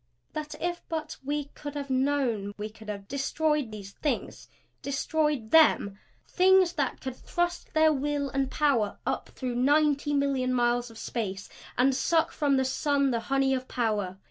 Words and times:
That 0.33 0.55
if 0.59 0.81
but 0.89 1.17
we 1.23 1.49
could 1.53 1.75
have 1.75 1.91
known 1.91 2.55
we 2.57 2.69
could 2.69 2.89
have 2.89 3.07
destroyed 3.07 3.69
these 3.71 3.91
Things 3.91 4.47
Destroyed 4.81 5.51
Them? 5.51 5.99
Things 6.27 6.73
that 6.73 6.99
could 7.01 7.15
thrust 7.15 7.75
their 7.75 7.93
will 7.93 8.29
and 8.31 8.49
power 8.49 8.97
up 9.05 9.29
through 9.29 9.53
ninety 9.53 10.15
million 10.15 10.55
miles 10.55 10.89
of 10.89 10.97
space 10.97 11.49
and 11.77 11.93
suck 11.93 12.31
from 12.31 12.57
the 12.57 12.65
sun 12.65 13.11
the 13.11 13.19
honey 13.29 13.53
of 13.53 13.67
power! 13.67 14.17